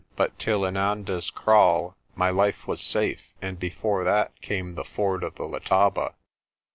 [0.15, 5.35] But till Inanda's Kraal my life was safe, and before that came the ford of
[5.35, 6.15] the Letaba.